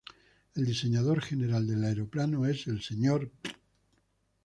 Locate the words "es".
2.47-2.65